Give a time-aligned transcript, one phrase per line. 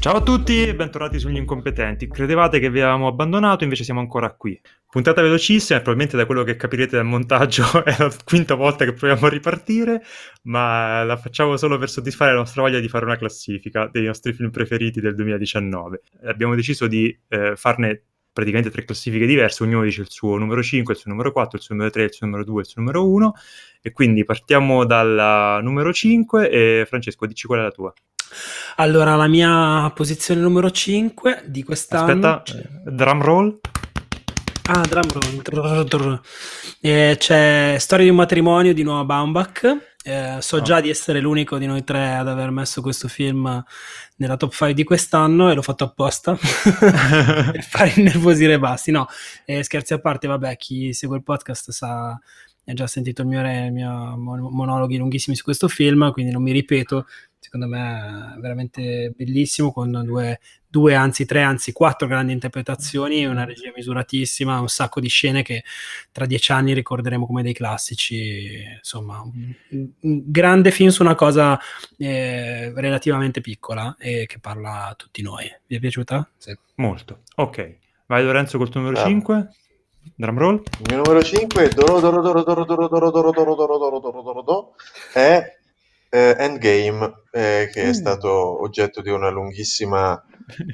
[0.00, 2.08] Ciao a tutti e bentornati sugli incompetenti.
[2.08, 4.58] Credevate che vi avevamo abbandonato, invece siamo ancora qui.
[4.88, 9.26] Puntata velocissima, probabilmente da quello che capirete dal montaggio è la quinta volta che proviamo
[9.26, 10.02] a ripartire,
[10.44, 14.32] ma la facciamo solo per soddisfare la nostra voglia di fare una classifica dei nostri
[14.32, 16.00] film preferiti del 2019.
[16.24, 20.94] Abbiamo deciso di eh, farne praticamente tre classifiche diverse, ognuno dice il suo numero 5,
[20.94, 23.08] il suo numero 4, il suo numero 3, il suo numero 2, il suo numero
[23.08, 23.32] 1
[23.82, 27.92] e quindi partiamo dal numero 5 e Francesco dici qual è la tua.
[28.76, 32.28] Allora, la mia posizione numero 5 di quest'anno...
[32.28, 32.42] Aspetta,
[32.84, 33.58] drum roll.
[34.66, 35.08] Ah, drum
[35.50, 36.20] roll.
[36.80, 39.89] Eh, c'è Storia di un matrimonio di Noah Baumbach.
[40.02, 40.62] Eh, so oh.
[40.62, 43.62] già di essere l'unico di noi tre ad aver messo questo film
[44.16, 48.90] nella top 5 di quest'anno e l'ho fatto apposta per fare innervosire Basti.
[48.90, 49.06] No,
[49.44, 52.18] eh, scherzi a parte, vabbè, chi segue il podcast sa
[52.66, 56.52] ha già sentito il mio, il mio monologhi lunghissimi su questo film, quindi non mi
[56.52, 57.06] ripeto,
[57.40, 60.38] secondo me è veramente bellissimo con due,
[60.68, 65.64] due, anzi tre, anzi quattro grandi interpretazioni, una regia misuratissima, un sacco di scene che
[66.12, 69.54] tra dieci anni ricorderemo come dei classici, insomma un,
[70.00, 71.58] un grande film su una cosa
[71.96, 75.50] eh, relativamente piccola e che parla a tutti noi.
[75.66, 76.30] Vi è piaciuta?
[76.36, 76.56] Sì.
[76.76, 77.76] Molto, ok.
[78.06, 79.06] Vai Lorenzo col tuo numero ah.
[79.06, 79.48] 5.
[80.14, 80.62] Drum roll.
[80.80, 81.62] Il mio numero 5
[85.12, 85.59] è
[86.10, 90.22] eh, Endgame, eh, che è stato oggetto di una lunghissima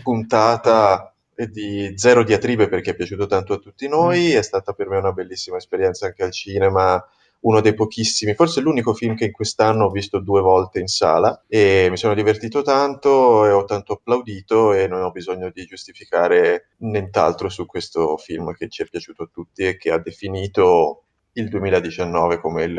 [0.03, 4.97] puntata di zero diatribe perché è piaciuto tanto a tutti noi, è stata per me
[4.97, 7.05] una bellissima esperienza anche al cinema,
[7.41, 11.45] uno dei pochissimi, forse l'unico film che in quest'anno ho visto due volte in sala.
[11.47, 16.71] E mi sono divertito tanto e ho tanto applaudito e non ho bisogno di giustificare
[16.79, 21.03] nient'altro su questo film che ci è piaciuto a tutti e che ha definito
[21.37, 22.73] il 2019 come il,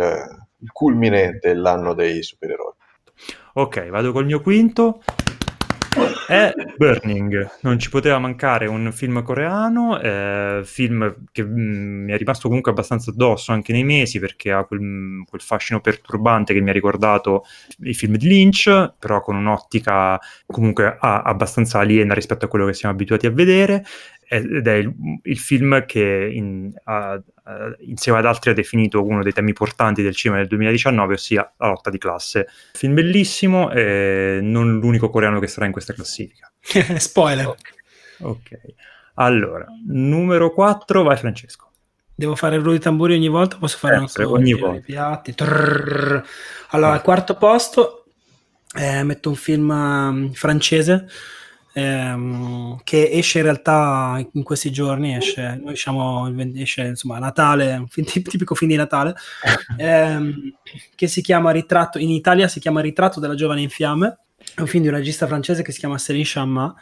[0.59, 2.73] il culmine dell'anno dei supereroi.
[3.53, 5.01] Ok, vado col mio quinto.
[6.27, 12.11] È Burning, non ci poteva mancare un film coreano, eh, film che mh, mm, mi
[12.11, 16.53] è rimasto comunque abbastanza addosso anche nei mesi perché ha quel, mm, quel, fascino perturbante
[16.53, 17.45] che mi ha ricordato
[17.83, 22.73] i film di Lynch, però con un'ottica comunque a, abbastanza aliena rispetto a quello che
[22.73, 23.85] siamo abituati a vedere
[24.27, 24.93] ed è il,
[25.23, 30.01] il film che in, a, a, insieme ad altri ha definito uno dei temi portanti
[30.01, 32.47] del cinema del 2019, ossia la lotta di classe.
[32.73, 36.51] Film bellissimo e non l'unico coreano che sarà in questa classifica.
[36.97, 37.47] Spoiler.
[37.47, 37.73] Okay.
[38.17, 38.59] ok,
[39.15, 41.71] allora, numero 4, vai Francesco.
[42.13, 43.57] Devo fare il ruolo di tamburi ogni volta?
[43.57, 44.81] Posso fare eh, ogni volta.
[44.81, 45.35] piatti?
[45.35, 46.21] Trrr.
[46.69, 48.05] Allora, al quarto posto
[48.75, 51.07] eh, metto un film um, francese
[51.77, 57.75] ehm, che esce in realtà in questi giorni, esce, noi diciamo, esce insomma a Natale,
[57.75, 59.13] un film, tipico film di Natale,
[59.77, 60.53] ehm,
[60.95, 64.17] che si chiama Ritratto, in Italia si chiama Ritratto della giovane in fiamme,
[64.55, 66.73] è un film di un regista francese che si chiama Céline Chamma,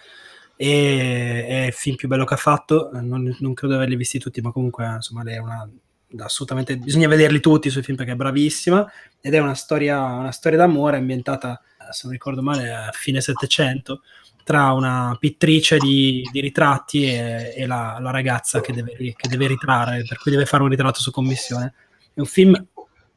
[0.55, 4.19] e è il film più bello che ha fatto, non, non credo di averli visti
[4.19, 5.69] tutti, ma comunque insomma lei è una
[6.17, 8.89] assolutamente bisogna vederli tutti sui film perché è bravissima
[9.19, 14.01] ed è una storia, una storia d'amore ambientata se non ricordo male a fine Settecento
[14.45, 19.47] tra una pittrice di, di ritratti e, e la, la, ragazza che deve, che deve
[19.47, 21.73] ritrarre, per cui deve fare un ritratto su commissione.
[22.13, 22.63] È un film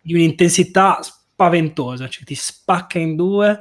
[0.00, 3.58] di un'intensità spaventosa, cioè ti spacca in due,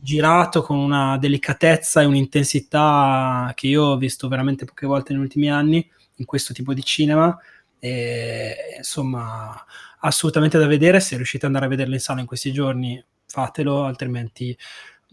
[0.00, 5.50] girato con una delicatezza e un'intensità che io ho visto veramente poche volte negli ultimi
[5.50, 5.84] anni
[6.14, 7.36] in questo tipo di cinema.
[7.80, 9.60] E, insomma,
[10.02, 11.00] assolutamente da vedere.
[11.00, 14.56] Se riuscite ad andare a vederlo in sala in questi giorni, fatelo, altrimenti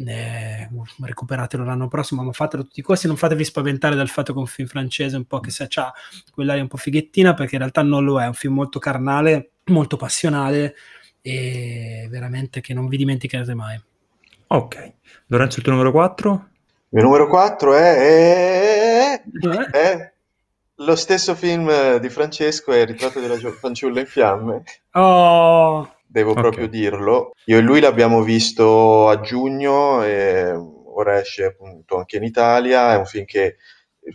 [0.06, 0.70] eh,
[1.02, 4.42] recuperatelo l'anno prossimo, ma fatelo tutti i costi, non fatevi spaventare dal fatto che è
[4.42, 5.94] un film francese un po' che se ha
[6.32, 9.52] quell'aria un po' fighettina, perché in realtà non lo è, è un film molto carnale,
[9.66, 10.76] molto passionale
[11.22, 13.82] e veramente che non vi dimenticherete mai.
[14.48, 14.94] Ok,
[15.28, 16.32] Lorenzo il tuo numero 4?
[16.32, 20.14] Il mio numero 4 è, è, è, è
[20.76, 24.64] lo stesso film di Francesco, è Il ritratto della fanciulla in fiamme.
[24.94, 25.99] Oh!
[26.10, 26.42] Devo okay.
[26.42, 27.34] proprio dirlo.
[27.46, 32.94] Io e lui l'abbiamo visto a giugno e ora esce appunto anche in Italia.
[32.94, 33.58] È un film che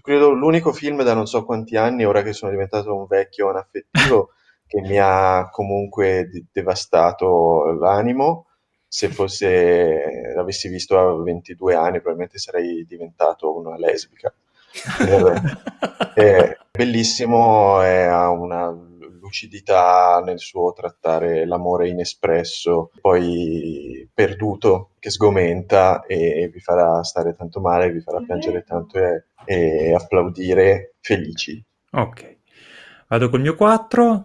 [0.03, 4.31] credo l'unico film da non so quanti anni, ora che sono diventato un vecchio anaffettivo,
[4.67, 8.47] che mi ha comunque d- devastato l'animo.
[8.89, 14.33] Se fosse l'avessi visto a 22 anni, probabilmente sarei diventato una lesbica.
[16.15, 18.73] è bellissimo, è, ha una
[19.35, 27.61] lucidità nel suo trattare l'amore inespresso, poi perduto, che sgomenta e vi farà stare tanto
[27.61, 31.63] male, vi farà piangere tanto e, e applaudire felici.
[31.91, 32.37] Ok,
[33.09, 34.23] vado col mio 4.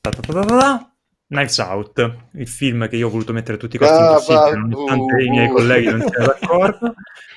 [0.00, 0.87] Ta-ta-ta-ta-ta.
[1.28, 4.56] Knives Out, il film che io ho voluto mettere tutti i costi Ah, possibili, va-
[4.56, 6.94] nonostante i miei colleghi non siano d'accordo.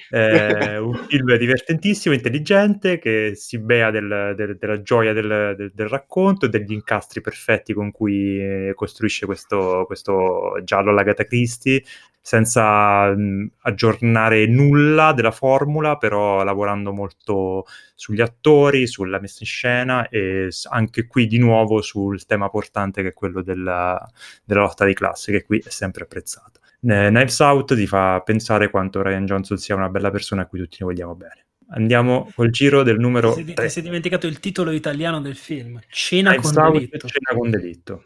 [0.10, 6.46] È un film divertentissimo, intelligente, che si bea del- del- della gioia del, del- racconto
[6.46, 11.84] e degli incastri perfetti con cui eh, costruisce questo, questo giallo all'Agatha Christie,
[12.22, 17.66] senza mh, aggiornare nulla della formula, però lavorando molto
[17.96, 23.10] sugli attori, sulla messa in scena e anche qui di nuovo sul tema portante che
[23.10, 24.00] è quello della,
[24.44, 26.60] della lotta di classe, che qui è sempre apprezzato.
[26.84, 30.60] Eh, Knives Out ti fa pensare quanto Ryan Johnson sia una bella persona a cui
[30.60, 31.46] tutti noi vogliamo bene.
[31.74, 33.70] Andiamo col giro del numero Ti sei, ti 3.
[33.70, 37.08] sei dimenticato il titolo italiano del film, Cena Knives con Out, delitto.
[37.08, 38.04] Cena con delitto.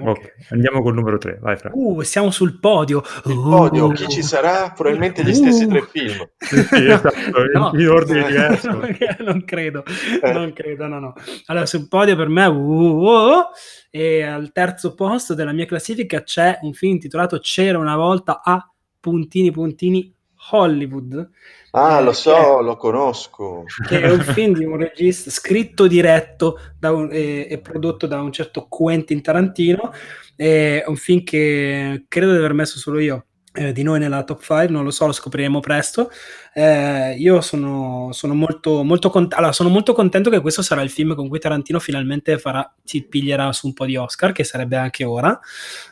[0.00, 0.06] Ok.
[0.08, 1.70] Ok, andiamo col numero 3, vai Fra.
[1.72, 3.02] Uh, siamo sul podio.
[3.26, 3.48] Il Uh.
[3.50, 4.72] podio, chi ci sarà?
[4.74, 5.68] Probabilmente gli stessi Uh.
[5.68, 6.28] tre film.
[6.38, 7.10] Sì, sì, esatto,
[7.74, 8.70] in- in ordine diverso.
[9.24, 9.84] non credo,
[10.22, 10.32] Eh.
[10.32, 11.14] non credo, no, no.
[11.46, 13.42] Allora, sul podio per me, uh, uh, uh,
[13.90, 18.70] e al terzo posto della mia classifica c'è un film intitolato C'era una volta a
[19.00, 20.14] puntini puntini
[20.50, 21.30] Hollywood,
[21.72, 23.64] Ah, Eh, lo so, lo conosco.
[23.86, 28.20] che è un film di un regista scritto, diretto da un- e, e prodotto da
[28.22, 29.92] un certo Quentin Tarantino.
[30.34, 34.40] È un film che credo di aver messo solo io eh, di noi nella top
[34.40, 36.10] 5, non lo so, lo scopriremo presto.
[36.54, 40.90] Eh, io sono, sono molto, molto, cont- allora, sono molto contento che questo sarà il
[40.90, 44.76] film con cui Tarantino finalmente farà, si piglierà su un po' di Oscar, che sarebbe
[44.76, 45.38] anche ora.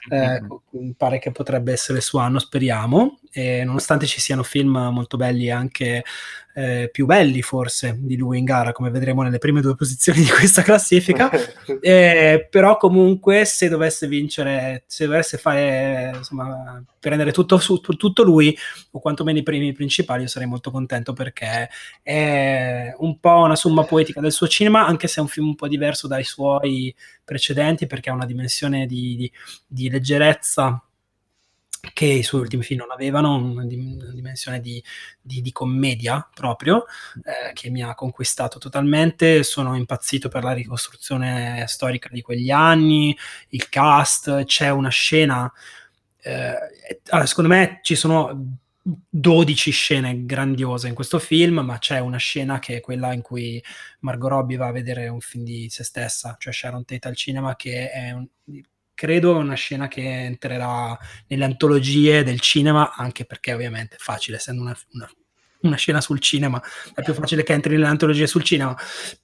[0.08, 0.92] Eh, Mhm.
[0.96, 3.18] pare che potrebbe essere il suo anno, speriamo.
[3.30, 6.02] E nonostante ci siano film molto belli, anche
[6.54, 10.28] eh, più belli forse di lui in gara, come vedremo nelle prime due posizioni di
[10.28, 11.30] questa classifica.
[11.80, 18.56] Eh, però comunque se dovesse vincere, se dovesse fare, insomma, prendere tutto, su, tutto lui,
[18.92, 21.68] o quantomeno i premi principali, io sarei molto contento perché
[22.02, 25.54] è un po' una somma poetica del suo cinema, anche se è un film un
[25.54, 26.94] po' diverso dai suoi
[27.24, 29.32] precedenti, perché ha una dimensione di, di-
[29.66, 30.80] di leggerezza
[31.92, 34.82] che i suoi ultimi film non avevano, una, dim- una dimensione di,
[35.20, 36.84] di- di commedia proprio,
[37.24, 39.42] eh, che mi ha conquistato totalmente.
[39.44, 43.16] Sono impazzito per la ricostruzione storica di quegli anni,
[43.50, 45.50] il cast, c'è una scena.
[46.22, 46.54] eh,
[47.24, 48.58] secondo me ci sono
[49.08, 53.62] 12 scene grandiose in questo film, ma c'è una scena che è quella in cui
[54.00, 57.56] Margot Robbie va a vedere un film di se stessa, cioè Sharon Tate al cinema,
[57.56, 58.28] che è un-
[58.94, 60.96] credo una scena che entrerà
[61.26, 65.10] nelle antologie del cinema, anche perché ovviamente è facile, essendo una, una-
[65.62, 66.62] una scena sul cinema,
[66.94, 68.76] è più facile che entri nelle antologie sul cinema,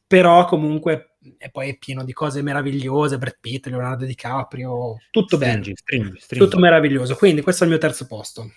[0.06, 5.60] però comunque e poi è pieno di cose meravigliose, Brad Pitt, Leonardo DiCaprio, tutto bene,
[5.62, 6.44] Stringi, stringi, stringi.
[6.44, 8.50] tutto meraviglioso, quindi questo è il mio terzo posto.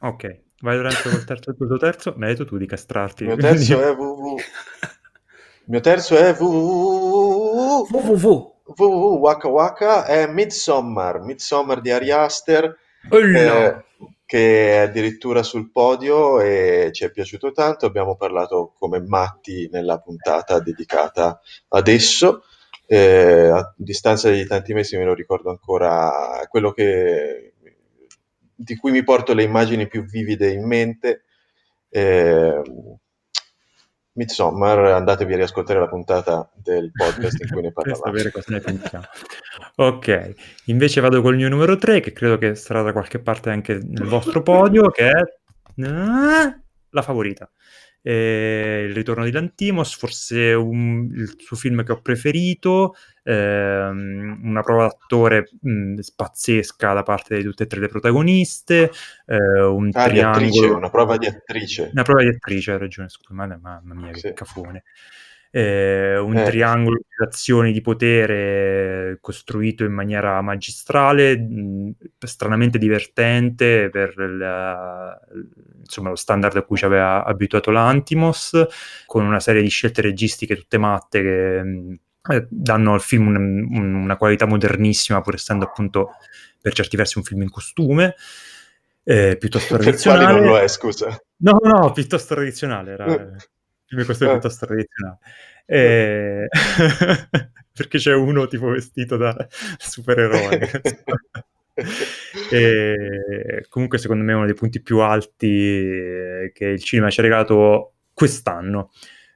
[0.00, 3.24] Ok, vai Lorenzo col terzo il tuo terzo, mi hai detto tu di castrarti.
[3.24, 4.36] Il mio terzo è www.
[4.36, 7.86] Il mio terzo è www.
[7.90, 8.52] www.
[8.76, 9.18] www.
[9.18, 12.76] Waka Waka è Midsommar, Midsommar di Ari Aster,
[13.10, 13.84] Oh, eh,
[14.24, 17.86] che è addirittura sul podio e ci è piaciuto tanto.
[17.86, 22.44] Abbiamo parlato come matti nella puntata dedicata ad esso.
[22.86, 27.53] Eh, a distanza di tanti mesi me lo ricordo ancora, quello che,
[28.54, 31.24] di cui mi porto le immagini più vivide in mente.
[31.88, 32.62] Eh,
[34.12, 38.12] Midsommar, andatevi a riascoltare la puntata del podcast in cui ne parlavamo.
[39.76, 40.34] Ok,
[40.66, 44.06] invece vado col mio numero 3, che credo che sarà da qualche parte anche nel
[44.06, 45.22] vostro podio, che è
[45.82, 46.56] Ah,
[46.90, 47.50] La Favorita.
[48.06, 54.60] Eh, il ritorno di Lantimos, forse un- il suo film che ho preferito, ehm, una
[54.60, 58.90] prova d'attore mh, pazzesca da parte di tutte e tre le protagoniste,
[59.24, 60.76] eh, un Ah, di attrice, triangolo...
[60.76, 61.88] una prova di attrice.
[61.92, 64.32] Una prova di attrice, hai ragione, scusa, ma- mamma mia, che Sì.
[64.34, 64.82] cafone.
[65.56, 66.42] Eh, un Eh.
[66.46, 75.20] triangolo di azioni di potere costruito in maniera magistrale, mh, stranamente divertente per il-
[75.78, 78.66] insomma, lo standard a cui ci aveva abituato l'Antimos,
[79.06, 81.94] con una serie di scelte registiche tutte matte che mh,
[82.32, 86.14] eh, danno al film un- un- una qualità modernissima, pur essendo appunto
[86.60, 88.16] per certi versi un film in costume.
[89.06, 90.40] eh, piuttosto Per quali tradizionale.
[90.40, 91.16] non lo è, scusa.
[91.42, 93.36] No, no, piuttosto tradizionale, era il
[93.86, 94.32] film questo è Eh.
[94.32, 95.18] piuttosto tradizionale.
[95.66, 96.48] Eh,
[97.72, 99.34] perché c'è uno tipo vestito da
[99.78, 100.70] supereroe.
[102.52, 107.18] E comunque secondo me è uno dei punti più alti eh, che il cinema ci
[107.18, 108.90] ha regalato quest'anno.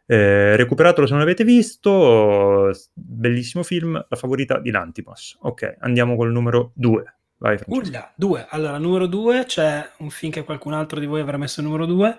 [0.06, 5.36] Eh, recuperatelo se non l'avete visto, bellissimo film, la favorita di Lantimos.
[5.42, 7.14] Ok, andiamo col numero 2.
[7.38, 7.88] Vai Francesco.
[7.88, 8.46] Ulla, due.
[8.48, 12.16] Allora, numero due c'è un film che qualcun altro di voi avrà messo numero due.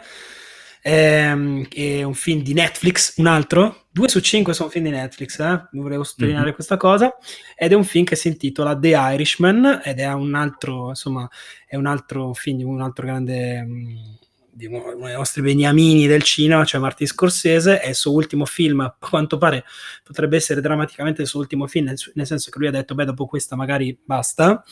[0.82, 3.88] Ehm, è un film di Netflix, un altro.
[3.92, 5.68] Due su cinque sono film di Netflix, eh?
[5.72, 6.54] volevo sottolineare mm-hmm.
[6.54, 7.16] questa cosa.
[7.56, 11.30] Ed è un film che si intitola The Irishman ed è un altro, insomma,
[11.66, 16.24] è un altro film di un altro grande mm, di uno dei nostri beniamini del
[16.24, 19.64] cinema, cioè Martin Scorsese, è il suo ultimo film, a quanto pare
[20.04, 23.06] potrebbe essere drammaticamente il suo ultimo film, nel, nel senso che lui ha detto, beh,
[23.06, 24.64] dopo questa magari basta.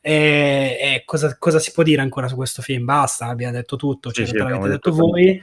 [0.00, 2.84] E, e cosa, cosa, si può dire ancora su questo film?
[2.84, 5.42] Basta, abbiamo detto tutto, cioè, sì, l'avete detto voi.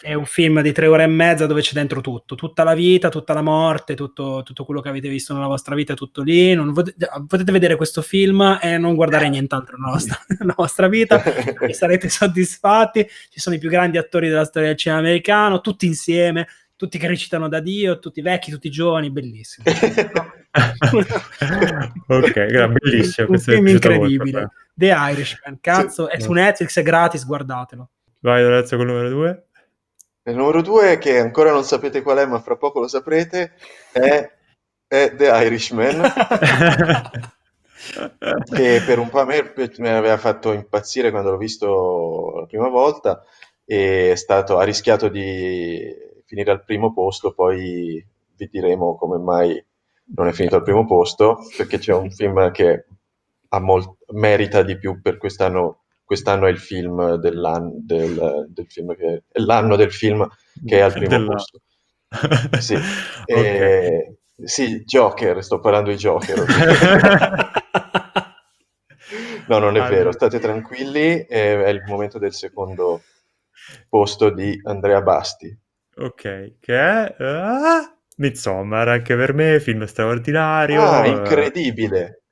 [0.00, 3.08] È un film di tre ore e mezza dove c'è dentro tutto, tutta la vita,
[3.08, 6.54] tutta la morte, tutto, tutto quello che avete visto nella vostra vita, tutto lì.
[6.54, 11.20] Non potete, potete vedere questo film e non guardare nient'altro nella vostra, nella vostra vita
[11.22, 13.08] e sarete soddisfatti.
[13.28, 17.08] Ci sono i più grandi attori della storia del cinema americano, tutti insieme, tutti che
[17.08, 19.66] recitano da Dio, tutti vecchi, tutti giovani, bellissimo.
[22.06, 23.30] ok, bellissimo.
[23.30, 24.48] Un film incredibile.
[24.74, 26.16] The Irishman, cazzo, sì.
[26.16, 27.90] è su Netflix, è gratis, guardatelo.
[28.20, 29.47] Vai Lorenzo con il numero 2.
[30.28, 33.54] Il numero due, che ancora non sapete qual è, ma fra poco lo saprete,
[33.92, 34.30] è,
[34.86, 36.02] è The Irishman.
[38.44, 42.68] che per un po' a me mi aveva fatto impazzire quando l'ho visto la prima
[42.68, 43.22] volta
[43.64, 45.94] e è stato, ha rischiato di
[46.26, 48.04] finire al primo posto, poi
[48.36, 49.64] vi diremo come mai
[50.14, 52.86] non è finito al primo posto, perché c'è un film che
[53.60, 59.24] molt- merita di più per quest'anno quest'anno è il film dell'anno, del, del film che,
[59.30, 60.26] è l'anno del film
[60.64, 61.34] che è al primo Della...
[61.34, 61.60] posto.
[62.60, 62.74] Sì.
[62.74, 63.26] okay.
[63.26, 66.38] e, sì, Joker, sto parlando di Joker.
[69.48, 69.94] no, non è allora.
[69.94, 73.02] vero, state tranquilli, è, il momento del secondo
[73.90, 75.54] posto di Andrea Basti.
[75.96, 77.16] Ok, che è...
[77.18, 77.96] Uh...
[78.16, 80.82] Midsommar, anche per me, film straordinario.
[80.82, 82.22] Ah, incredibile.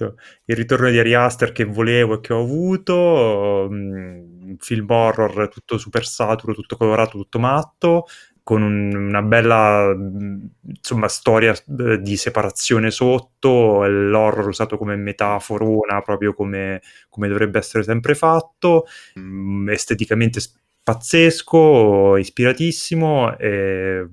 [0.00, 0.16] Esatto.
[0.46, 5.48] Il ritorno di Ari Aster che volevo e che ho avuto, un mm, film horror
[5.48, 8.06] tutto super saturo, tutto colorato, tutto matto,
[8.42, 16.00] con un, una bella mm, insomma, storia eh, di separazione sotto, l'horror usato come metaforona,
[16.02, 18.86] proprio come, come dovrebbe essere sempre fatto,
[19.18, 20.40] mm, esteticamente
[20.82, 23.36] pazzesco, ispiratissimo.
[23.38, 24.06] E,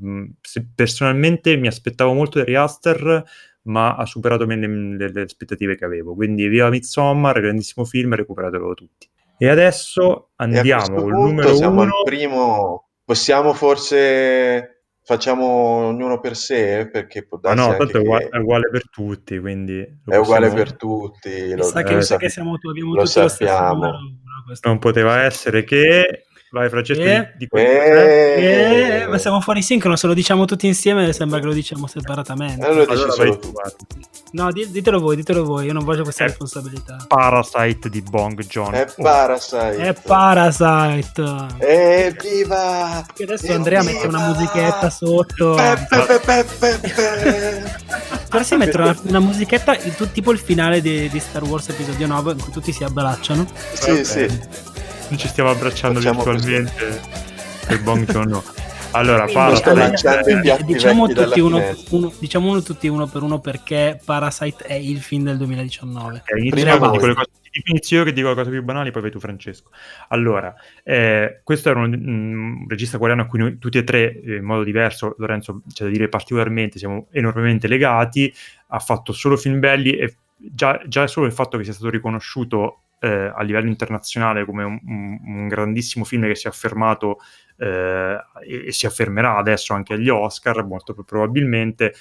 [0.76, 3.24] personalmente mi aspettavo molto di Aster,
[3.68, 6.16] ma ha superato le, le, le, aspettative che avevo.
[6.16, 9.10] Quindi, viva Midsommar, grandissimo film, recuperatelo tutti.
[9.38, 11.98] E adesso andiamo al numero siamo uno.
[11.98, 18.02] Al primo, possiamo forse facciamo ognuno per sé perché può darsi ah no, tanto è
[18.02, 20.26] uguale, è uguale, per tutti quindi è possiamo...
[20.26, 24.80] uguale per tutti lo, sa che, eh, sa che siamo, abbiamo lo sappiamo lo non
[24.80, 30.08] poteva essere che Vai Francesco, eh, di, di eh, eh, ma siamo fuori sincrono, se
[30.08, 32.66] lo diciamo tutti insieme sembra che lo diciamo separatamente.
[32.66, 33.52] Allora, allora vai tu.
[34.32, 37.04] No, ditelo voi, ditelo voi, io non voglio questa è responsabilità.
[37.06, 38.74] Parasite di Bong John.
[38.74, 39.76] È Parasite.
[39.76, 41.48] È Parasite.
[41.58, 43.06] Evviva!
[43.14, 43.56] Che adesso Evviva!
[43.56, 45.54] Andrea mette una musichetta sotto.
[45.54, 47.76] Pepe, pepe, pepe.
[48.30, 52.42] Forse mettono una, una musichetta tipo il finale di, di, Star Wars episodio 9 in
[52.42, 53.46] cui tutti si abbracciano.
[53.74, 54.06] Sì, okay.
[54.06, 54.76] sì.
[55.16, 57.02] Ci stiamo abbracciando Facciamo virtualmente
[57.66, 58.44] per Bong Joon
[58.92, 64.74] allora, Parasite, diciamo, tutti uno, uno, diciamo uno tutti uno per uno perché Parasite è
[64.74, 66.24] il film del 2019.
[66.26, 67.30] Okay, iniziamo di quelle cose
[67.66, 69.72] inizio che dico le cose più banali, poi vai tu Francesco.
[70.10, 74.44] Allora, eh, questo era un, un, regista coreano a cui noi tutti e tre, in
[74.44, 78.34] modo diverso, Lorenzo, c'è da dire particolarmente, siamo enormemente legati,
[78.68, 82.82] ha fatto solo film belli e già, già solo il fatto che sia stato riconosciuto
[83.00, 87.20] eh, a livello internazionale come un, un, grandissimo film che si è affermato
[87.58, 88.18] eh,
[88.48, 91.94] e, si affermerà adesso anche agli Oscar, molto probabilmente,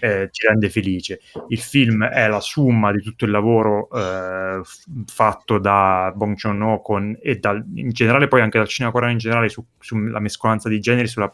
[0.00, 1.20] eh, ci rende felice.
[1.48, 4.60] Il film è la summa di tutto il lavoro eh,
[5.06, 9.20] fatto da Bong Joon-ho con, e dal, in generale poi anche dal cinema coreano in
[9.20, 11.30] generale su, sulla mescolanza di generi, sulla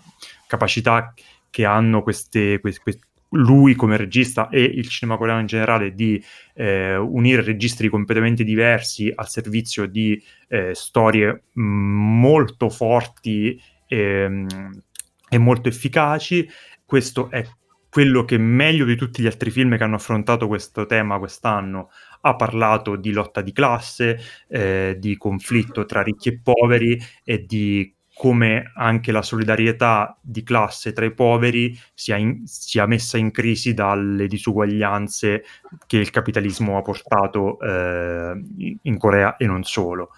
[0.47, 1.13] capacità
[1.51, 6.23] che hanno queste, queste, lui come regista e il cinema coreano in generale di
[6.55, 14.83] eh, unire registri completamente diversi al servizio di eh, storie mh, molto forti e, mh,
[15.29, 16.49] e, molto efficaci.
[16.85, 17.45] Questo è
[17.89, 21.91] quello che meglio di tutti gli altri film che hanno affrontato questo tema quest'anno
[22.23, 24.19] ha parlato di lotta di classe,
[24.49, 30.93] eh, di conflitto tra ricchi e poveri e di come anche la solidarietà di classe
[30.93, 35.43] tra i poveri sia, in, sia messa in crisi dalle disuguaglianze
[35.87, 38.39] che il capitalismo ha portato eh,
[38.83, 40.11] in Corea e non solo.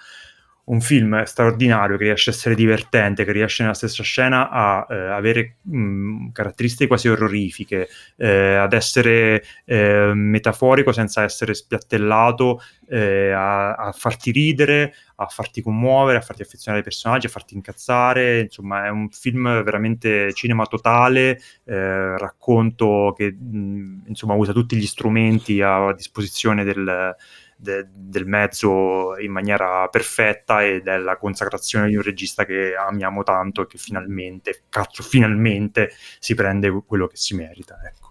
[0.65, 4.95] Un film straordinario che riesce a essere divertente, che riesce nella stessa scena a eh,
[4.95, 13.75] avere mh, caratteristiche quasi orrorifiche, eh, ad essere eh, metaforico senza essere spiattellato, eh, a,
[13.75, 18.41] a, farti ridere, a farti commuovere, a farti affezionare ai personaggi, a farti incazzare.
[18.43, 24.87] Insomma, è un film veramente cinema totale, eh, racconto che mh, insomma usa tutti gli
[24.87, 27.17] strumenti a disposizione del
[27.63, 33.23] de, del mezzo in maniera perfetta ed è la consacrazione di un regista che amiamo
[33.23, 37.79] tanto e che finalmente, cazzo, finalmente si prende quello che si merita.
[37.85, 38.11] Ecco.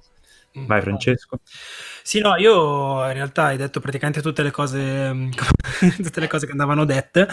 [0.57, 0.65] Mm.
[0.65, 1.39] Vai Francesco.
[2.03, 5.29] Sì, no, io in realtà hai detto praticamente tutte le cose,
[6.01, 7.27] tutte le cose che andavano dette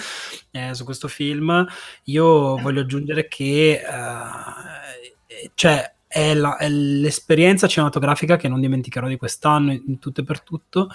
[0.52, 1.66] eh, su questo film.
[2.04, 9.16] Io voglio aggiungere che uh, cioè, è, la, è, l'esperienza cinematografica che non dimenticherò di
[9.16, 10.88] quest'anno in tutto e per tutto,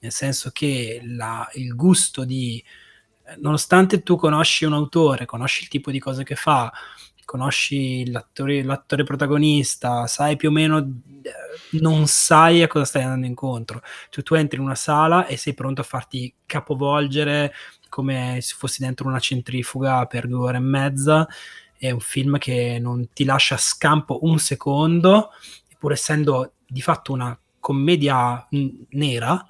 [0.00, 2.62] nel senso che la, il gusto di,
[3.38, 6.72] nonostante tu conosci un autore, conosci il tipo di cose che fa,
[7.24, 13.26] conosci l'attore, l'attore protagonista, sai più o meno, eh, non sai a cosa stai andando
[13.26, 13.82] incontro.
[14.08, 17.52] Cioè tu entri in una sala e sei pronto a farti capovolgere
[17.90, 21.28] come se fossi dentro una centrifuga per due ore e mezza.
[21.76, 25.30] È un film che non ti lascia scampo un secondo,
[25.78, 28.46] pur essendo di fatto una commedia
[28.90, 29.46] nera,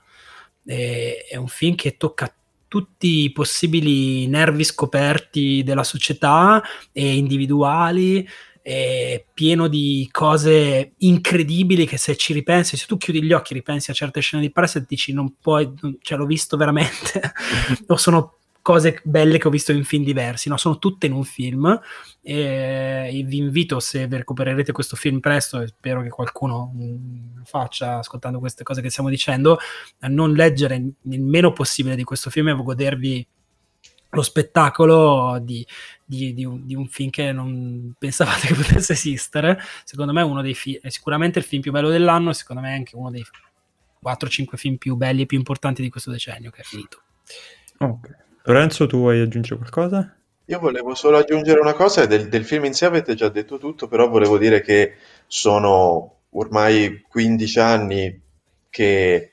[0.74, 2.32] è un film che tocca
[2.68, 8.28] tutti i possibili nervi scoperti della società e individuali,
[8.60, 13.56] è pieno di cose incredibili che se ci ripensi, se tu chiudi gli occhi e
[13.56, 15.72] ripensi a certe scene di Preset dici non puoi,
[16.02, 17.32] cioè l'ho visto veramente,
[17.86, 18.37] o sono
[18.68, 20.58] cose belle che ho visto in film diversi, no?
[20.58, 21.80] sono tutte in un film
[22.20, 27.96] e, vi invito se recupererete questo film presto e spero che qualcuno lo mm, faccia
[27.96, 29.58] ascoltando queste cose che stiamo dicendo,
[30.00, 33.26] a non leggere il meno possibile di questo film e godervi
[34.10, 35.66] lo spettacolo di,
[36.04, 39.58] di, di, un, di, un, film che non pensavate che potesse esistere.
[39.84, 42.60] Secondo me è uno dei film, è sicuramente il film più bello dell'anno, e secondo
[42.60, 43.24] me è anche uno dei
[44.04, 47.00] 4-5 film più belli e più importanti di questo decennio che è finito.
[47.78, 48.26] Ok.
[48.48, 50.16] Lorenzo, tu vuoi aggiungere qualcosa?
[50.46, 53.88] Io volevo solo aggiungere una cosa, del, del film in sé avete già detto tutto,
[53.88, 54.94] però volevo dire che
[55.26, 58.22] sono ormai 15 anni
[58.70, 59.32] che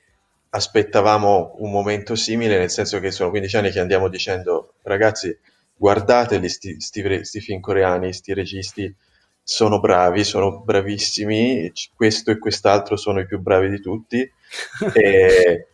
[0.49, 5.37] aspettavamo un momento simile, nel senso che sono 15 anni che andiamo dicendo ragazzi
[5.77, 8.95] guardateli sti, sti, sti film coreani, sti registi
[9.41, 14.19] sono bravi, sono bravissimi, questo e quest'altro sono i più bravi di tutti
[14.93, 15.67] e,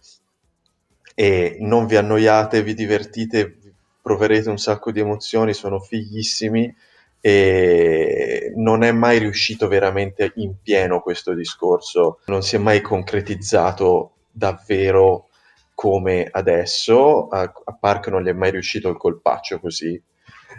[1.21, 3.55] e non vi annoiate, vi divertite,
[4.01, 6.75] proverete un sacco di emozioni, sono fighissimi.
[7.19, 14.13] E non è mai riuscito veramente in pieno questo discorso, non si è mai concretizzato
[14.31, 15.27] davvero
[15.75, 20.01] come adesso, a, a Park non gli è mai riuscito il colpaccio così.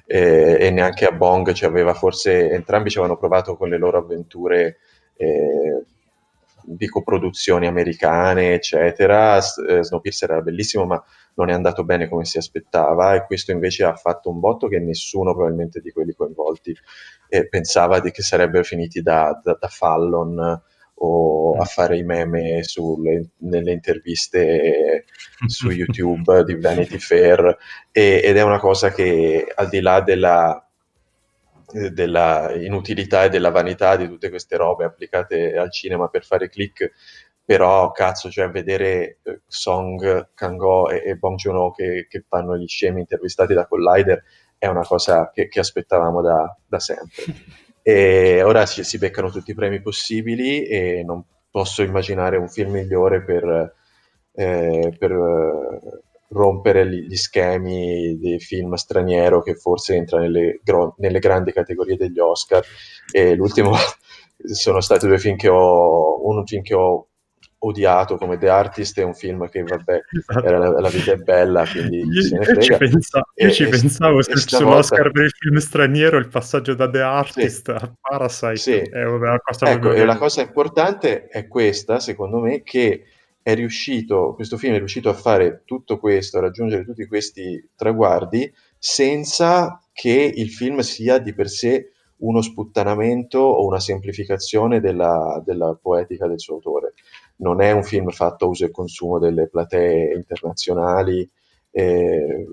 [0.07, 3.99] Eh, e neanche a Bong ci aveva forse, entrambi ci avevano provato con le loro
[3.99, 4.79] avventure
[5.17, 5.83] eh,
[6.65, 9.39] di coproduzioni americane, eccetera.
[9.39, 11.03] Eh, Snowpiercer era bellissimo, ma
[11.35, 14.79] non è andato bene come si aspettava e questo invece ha fatto un botto che
[14.79, 16.75] nessuno probabilmente di quelli coinvolti
[17.29, 20.61] eh, pensava di che sarebbero finiti da, da, da Fallon
[21.05, 25.05] o a fare i meme sulle, nelle interviste
[25.47, 27.57] su YouTube di Vanity Fair
[27.91, 30.67] e, ed è una cosa che al di là della
[31.73, 36.93] della inutilità e della vanità di tutte queste robe applicate al cinema per fare click,
[37.45, 42.67] però cazzo, cioè vedere eh, Song, Kang-ho e, e Bong Joon-ho che, che, fanno gli
[42.67, 44.23] scemi intervistati da Collider
[44.59, 47.25] è una cosa che, che aspettavamo da, da, sempre.
[47.85, 52.75] E ora si, si, beccano tutti i premi possibili e non posso immaginare un film
[52.75, 53.75] migliore per,
[54.35, 55.11] eh, per
[56.33, 62.19] rompere gli schemi dei film straniero che forse entra nelle, gro- nelle grandi categorie degli
[62.19, 62.65] Oscar
[63.11, 63.73] e l'ultimo
[64.43, 67.07] sono stati due film che ho un film che ho
[67.65, 70.45] odiato come The Artist è un film che vabbè esatto.
[70.45, 73.69] era la, la, vita è bella quindi io, io ci, pensa, io e, ci e,
[73.69, 78.57] pensavo e sull'Oscar per il film straniero il passaggio da The Artist sì, a Parasite
[78.57, 78.79] sì.
[78.79, 83.05] è una cosa ecco, e la cosa importante è questa secondo me che
[83.43, 88.53] è riuscito, questo film è riuscito a fare tutto questo, a raggiungere tutti questi traguardi
[88.79, 95.77] senza che il film sia di per sé uno sputtanamento o una semplificazione della, della
[95.81, 96.95] poetica del suo autore.
[97.37, 101.29] Non è un film fatto a uso e consumo delle platee internazionali,
[101.71, 102.47] eh,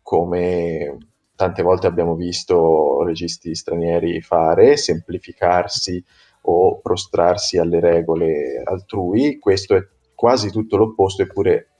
[0.00, 0.98] come
[1.36, 6.02] tante volte abbiamo visto registi stranieri fare, semplificarsi
[6.42, 9.38] o prostrarsi alle regole altrui.
[9.38, 9.86] Questo è
[10.20, 11.70] quasi tutto l'opposto, eppure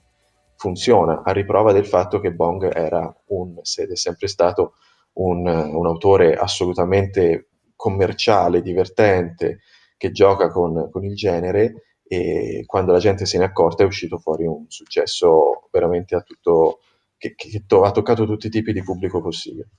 [0.55, 4.73] funziona, a riprova del fatto che Bong era un, ed è sempre stato
[5.13, 9.59] un, un autore assolutamente commerciale, divertente,
[9.95, 13.85] che gioca con, con, il genere e quando la gente se ne è accorta è
[13.85, 16.79] uscito fuori un successo veramente a tutto,
[17.19, 19.69] che, che to- ha toccato tutti i tipi di pubblico possibile.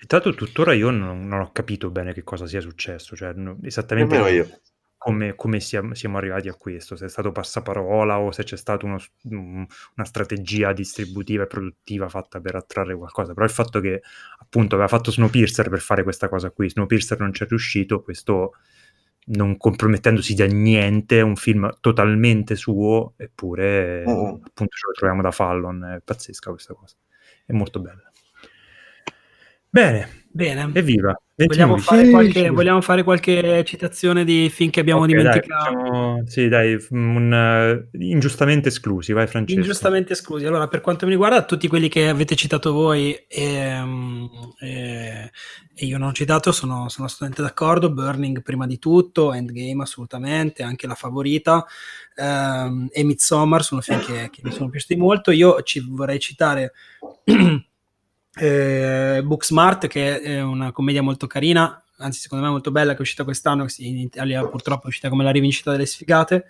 [0.00, 4.16] Intanto tuttora io non, non, ho capito bene che cosa sia successo, cioè no, esattamente
[4.98, 8.86] come, come siamo, siamo, arrivati a questo, se è stato passaparola o se c'è stata
[8.86, 8.98] uno,
[9.30, 14.02] una strategia distributiva e produttiva fatta per attrarre qualcosa, però il fatto che
[14.38, 18.54] appunto aveva fatto Snowpiercer per fare questa cosa qui, Snowpiercer non ci è riuscito, questo
[19.28, 24.44] non compromettendosi da niente, un film totalmente suo, eppure mm.
[24.44, 26.96] appunto ce lo troviamo da Fallon, è pazzesca questa cosa,
[27.44, 28.10] è molto bella.
[29.68, 30.70] Bene, Bene.
[30.74, 31.18] Evviva.
[31.38, 35.46] Vogliamo fare, qualche, vogliamo fare, qualche, citazione di film che abbiamo okay, dimenticato?
[35.46, 39.60] Dai, facciamo, sì, dai, un, uh, ingiustamente esclusi, vai Francesco.
[39.60, 40.46] Ingiustamente esclusi.
[40.46, 43.84] Allora, per quanto mi riguarda, tutti quelli che avete citato voi e,
[44.60, 45.30] e,
[45.74, 47.92] e io non ho citato, sono, sono, assolutamente d'accordo.
[47.92, 51.66] Burning prima di tutto, Endgame assolutamente, anche La Favorita
[52.16, 55.30] um, e Midsommar sono film che, che mi sono piaciuti molto.
[55.32, 56.72] Io ci vorrei citare...
[58.36, 63.02] eh, Booksmart che è una commedia molto carina anzi secondo me molto bella che è
[63.02, 66.46] uscita quest'anno in Italia purtroppo è uscita come la rivincita delle sfigate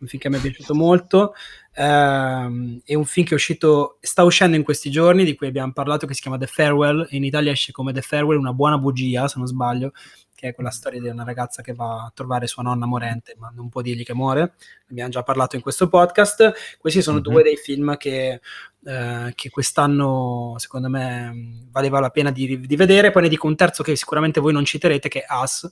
[0.00, 1.34] un film che mi è piaciuto molto.
[1.74, 5.72] Ehm, è un film che è uscito sta uscendo in questi giorni di cui abbiamo
[5.72, 7.06] parlato che si chiama The Farewell.
[7.10, 9.92] In Italia esce come The Farewell una buona bugia se non sbaglio
[10.40, 13.52] che è quella storia di una ragazza che va a trovare sua nonna morente, ma
[13.54, 14.54] non può dirgli che muore.
[14.88, 16.78] Abbiamo già parlato in questo podcast.
[16.78, 17.30] Questi sono mm-hmm.
[17.30, 18.40] due dei film che,
[18.84, 23.10] eh, che, quest'anno, secondo me, valeva la pena di, di, vedere.
[23.10, 25.70] Poi ne dico un terzo che sicuramente voi non citerete, che è Us.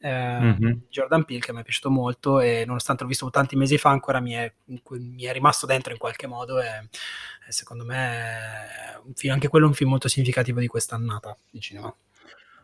[0.00, 0.72] Eh, mm-hmm.
[0.88, 4.18] Jordan Peele che mi è piaciuto molto e nonostante l'ho visto tanti mesi fa ancora
[4.18, 6.88] mi è, mi è rimasto dentro in qualche modo e,
[7.46, 11.94] e secondo me film, anche quello è un film molto significativo di quest'annata di cinema.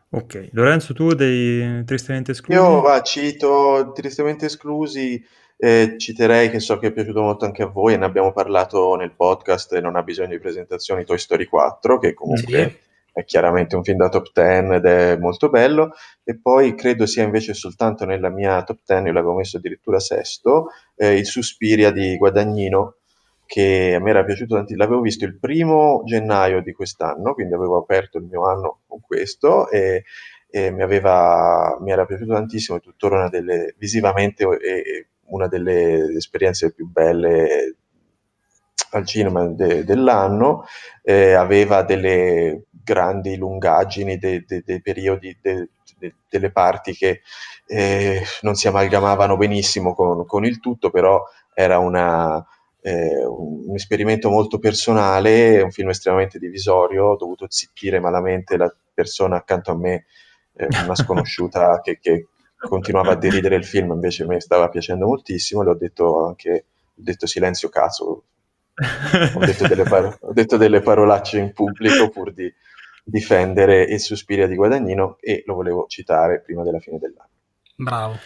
[0.09, 2.59] Ok, Lorenzo, tu dei tristemente esclusi?
[2.61, 5.23] Io va, cito tristemente esclusi,
[5.57, 8.95] eh, citerei che so che è piaciuto molto anche a voi, e ne abbiamo parlato
[8.95, 12.77] nel podcast e non ha bisogno di presentazioni, Toy Story 4, che comunque sì.
[13.12, 15.90] è chiaramente un film da top 10 ed è molto bello,
[16.23, 20.69] e poi credo sia invece soltanto nella mia top 10, io l'avevo messo addirittura sesto,
[20.95, 22.99] eh, il Suspiria di Guadagnino,
[23.46, 27.78] che a me era piaciuto tanto, l'avevo visto il primo gennaio di quest'anno, quindi avevo
[27.78, 30.04] aperto il mio anno con questo e,
[30.50, 36.16] e mi, aveva, mi, era piaciuto tantissimo, è tuttora una delle, visivamente è una delle
[36.16, 37.76] esperienze più belle
[38.90, 40.64] al cinema de, dell'anno,
[41.02, 45.37] eh, aveva delle grandi lungaggini, dei de, de periodi,
[46.28, 47.22] delle parti che
[47.66, 52.44] eh, non si amalgamavano benissimo con, con il tutto, però era una
[52.87, 59.37] eh, un, esperimento molto personale, un film estremamente divisorio, ho dovuto zittire malamente la persona
[59.37, 60.07] accanto a me,
[60.55, 65.07] eh, una sconosciuta che, che, continuava a deridere il film, invece a me stava piacendo
[65.07, 66.64] moltissimo, le ho detto anche,
[66.96, 68.05] ho detto silenzio cazzo,
[69.35, 72.53] ho detto delle, par- ho detto delle parolacce in pubblico pur di
[73.05, 77.31] difendere il Suspiria di Guadagnino e lo volevo citare prima della fine dell'anno.
[77.75, 78.16] Bravo.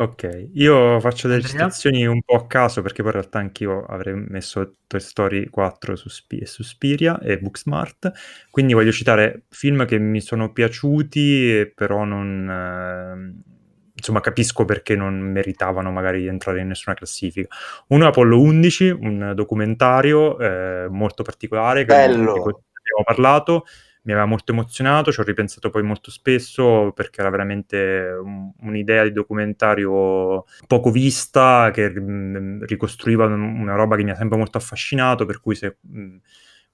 [0.00, 1.50] Ok, io faccio delle Andrea?
[1.50, 5.96] citazioni un po' a caso perché poi in realtà anch'io avrei messo Toy Story 4
[5.96, 8.12] su Sp- Suspiria e Booksmart,
[8.48, 12.48] quindi voglio citare film che mi sono piaciuti però non...
[12.48, 13.56] Eh,
[13.92, 17.48] insomma capisco perché non meritavano magari di entrare in nessuna classifica.
[17.88, 22.32] Uno è Apollo 11, un documentario eh, molto particolare che Bello.
[22.32, 23.64] abbiamo parlato,
[24.08, 29.02] mi aveva molto emozionato, ci ho ripensato poi molto spesso perché era veramente un, un'idea
[29.02, 34.56] di documentario poco vista che mh, mm, ricostruiva una roba che mi ha sempre molto
[34.56, 36.16] affascinato, per cui se, mh, mm,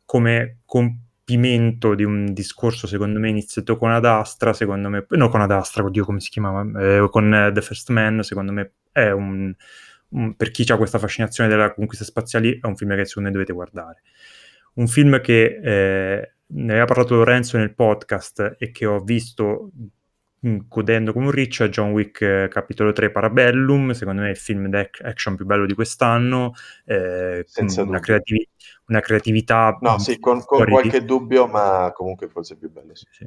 [0.04, 5.40] come compimento di un discorso secondo me iniziato con Ad Astra, secondo me, no con
[5.40, 9.10] Ad Astra, oddio come si chiamava, eh, con eh, The First Man, secondo me è
[9.10, 9.52] un,
[10.10, 13.34] un per chi ha questa fascinazione della conquista spaziale è un film che secondo me
[13.34, 14.02] dovete guardare.
[14.74, 19.70] Un film che eh, ne aveva parlato Lorenzo nel podcast e che ho visto
[20.46, 24.30] mm, godendo come un riccio è John Wick eh, capitolo 3 Parabellum secondo me è
[24.30, 26.52] il film d'action più bello di quest'anno
[26.84, 27.46] eh,
[27.78, 28.48] una, creativi-
[28.88, 31.06] una, creatività no sì con, con qualche di...
[31.06, 33.06] dubbio ma comunque forse più bello sì.
[33.10, 33.26] Sì.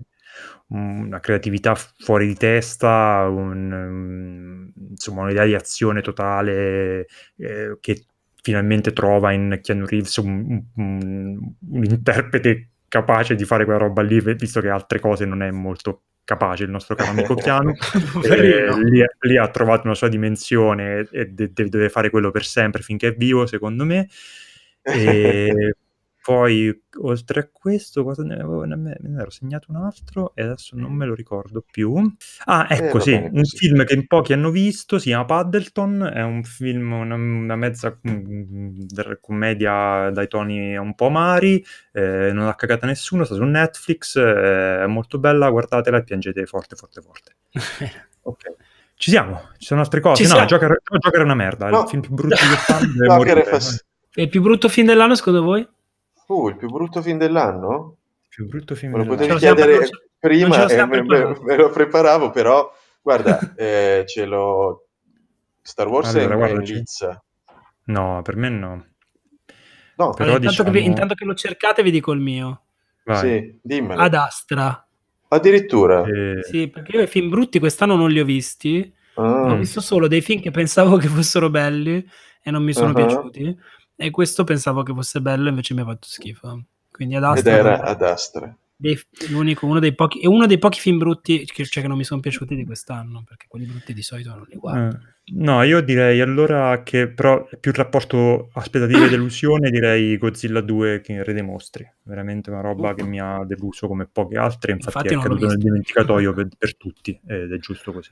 [0.68, 8.06] una creatività fuori di testa un, insomma un'idea di azione totale eh, che
[8.42, 14.20] finalmente trova in Keanu Reeves un, un, un interprete capace di fare quella roba lì,
[14.20, 17.74] visto che altre cose non è molto capace il nostro caro amico Chiano.
[18.24, 22.82] eh, lì, lì, ha trovato una sua dimensione e de- deve fare quello per sempre
[22.82, 24.10] finché è vivo, secondo me.
[24.82, 25.76] E
[26.28, 30.44] poi, oltre a questo, cosa ne, avevo, ne, me ne ero segnato un altro e
[30.44, 31.96] adesso non me lo ricordo più.
[32.44, 35.24] Ah, Eh, ecco, va sì, bene un film che in pochi hanno visto, si chiama
[35.24, 38.88] Paddleton, è un film, una, una mezza mm,
[39.22, 41.64] commedia dai toni un po' amari,
[41.94, 46.46] eh, non ha cagata nessuno, sta su Netflix, eh, è molto bella, guardatela e piangete
[46.46, 47.36] forte, forte, forte.
[48.28, 48.44] Ok.
[48.96, 50.24] Ci siamo, ci sono altre cose.
[50.24, 50.48] Ci no, siamo.
[50.50, 51.84] Joker, Joker è una merda, è No.
[51.84, 52.92] il film più brutto di quest'anno.
[52.92, 53.50] deve Joker morire.
[53.58, 53.60] è
[54.16, 55.66] E il più brutto film dell'anno, secondo voi?
[56.28, 57.98] Uh, il più brutto film dell'anno?
[58.24, 59.18] Il più brutto film Me lo dell'anno.
[59.28, 64.04] Potevi lo siamo- chiedere ce prima e me, me- me lo preparavo, però guarda, eh,
[64.08, 64.88] ce l'ho...
[65.62, 67.22] Star Wars Allora, è è in lizza.
[67.86, 68.86] No, per me no.
[69.96, 72.62] No, Però Allora, intanto, che vi- diciamo- intanto che lo cercate, vi dico il mio.
[73.04, 73.18] Vai.
[73.20, 74.00] sì, dimmelo.
[74.02, 74.88] Ad Astra.
[75.30, 76.06] Addirittura.
[76.06, 78.94] Eh, Sì, perché io i film brutti quest'anno non li ho visti.
[79.16, 82.06] Ah, Ho visto solo dei film che pensavo che fossero belli
[82.42, 82.94] e non mi sono Ah.
[82.94, 83.58] piaciuti.
[84.00, 86.64] E questo pensavo che fosse bello, invece mi ha fatto schifo.
[86.92, 88.56] Quindi ad ed Astra era ad Astra.
[88.76, 91.98] dei- l'unico, uno dei pochi, è uno dei pochi film brutti che, cioè, che non
[91.98, 94.98] mi sono piaciuti di quest'anno, perché quelli brutti di solito non li guardo.
[94.98, 100.62] eh, no, io direi allora che però più il rapporto aspettative e delusione, direi Godzilla
[100.62, 101.92] 2 che Re dei Mostri.
[102.04, 105.58] Veramente una roba che mi ha deluso come poche altre, infatti, Infatti è caduto nel
[105.58, 108.12] dimenticatoio per, per tutti ed è giusto così.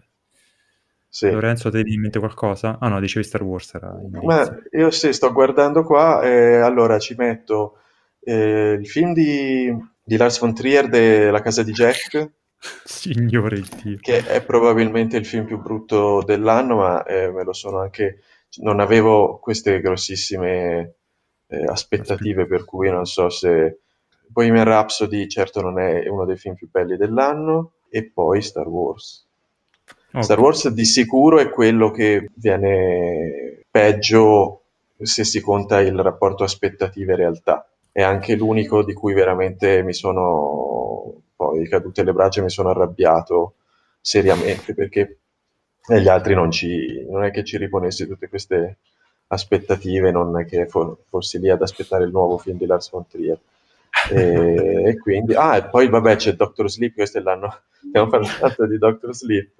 [1.15, 1.31] Sì.
[1.31, 2.77] Lorenzo, te in mente qualcosa?
[2.77, 4.63] Ah no, dicevi Star Wars era inizio.
[4.71, 7.77] io sì, sto guardando qua e allora ci metto
[8.19, 9.73] eh, il film di,
[10.03, 12.31] di Lars von Trier de La casa di Jack,
[12.83, 13.95] Signore Dio.
[14.01, 18.19] che è probabilmente il film più brutto dell'anno, ma eh, me lo sono anche...
[18.57, 20.95] non avevo queste grossissime
[21.47, 23.79] eh, aspettative, per cui non so se...
[24.27, 29.25] Bohemian Rhapsody certo non è uno dei film più belli dell'anno, e poi Star Wars.
[30.15, 30.23] Ok.
[30.23, 34.61] Star Wars di sicuro è quello che viene peggio
[34.97, 37.67] se si conta il rapporto aspettative-realtà.
[37.91, 42.69] È anche l'unico di cui veramente mi sono poi cadute le braccia e mi sono
[42.69, 43.55] arrabbiato
[43.99, 45.17] seriamente perché
[45.87, 48.77] negli altri non, ci, non è che ci riponessi tutte queste
[49.27, 53.05] aspettative, non è che fo- fossi lì ad aspettare il nuovo film di Lars von
[53.05, 53.37] Trier.
[54.11, 58.65] E, e quindi, ah, e poi vabbè c'è Doctor Sleep, questo è l'anno, stiamo parlando
[58.65, 59.51] di Doctor Sleep.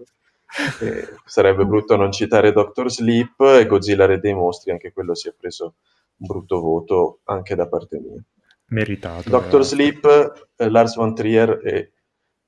[0.82, 5.28] Eh, sarebbe brutto non citare Doctor Sleep e Godzilla Re dei Mostri, anche quello si
[5.28, 5.76] è preso
[6.18, 8.24] un brutto voto anche da parte mia.
[8.68, 9.30] Meritato.
[9.30, 9.64] Doctor eh.
[9.64, 11.92] Sleep, eh, Lars von Trier e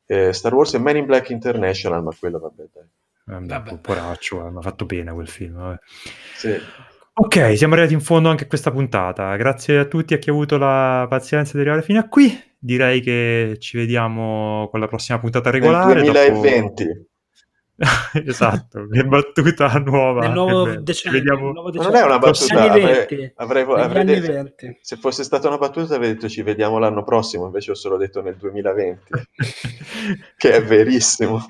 [0.05, 3.49] eh, Star Wars e Men in Black International, ma quello vabbè dai.
[3.49, 5.55] Vabbè, poraccio, eh, mi ha fatto pena quel film.
[5.55, 5.77] vabbè.
[6.35, 6.55] Sì.
[7.19, 9.35] Ok, siamo arrivati in fondo anche a questa puntata.
[9.35, 12.31] Grazie a tutti a chi ha avuto la pazienza di arrivare fino a qui.
[12.59, 16.01] Direi che ci vediamo con la prossima puntata Nel regolare.
[16.03, 17.07] dopo- 2020.
[18.25, 20.21] esatto, che battuta nuova.
[20.21, 21.17] Nel nuovo decennio.
[21.19, 21.99] Vediamo- nel nuovo Ma non decennio.
[21.99, 23.33] è una battuta, avrei, 20.
[23.35, 24.77] avrei, avrei anni detto- 20.
[24.81, 28.21] se fosse stata una battuta avrei detto ci vediamo l'anno prossimo, invece ho solo detto
[28.23, 29.11] nel 2020,
[30.37, 31.45] che è verissimo.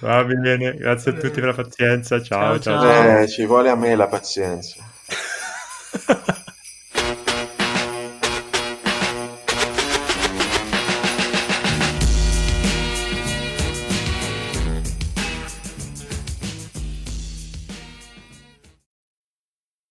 [0.00, 2.22] Va bene, grazie a tutti per la pazienza.
[2.22, 2.82] Ciao, Ciao, ciao.
[2.82, 3.18] ciao.
[3.20, 4.84] Eh, ci vuole a me la pazienza.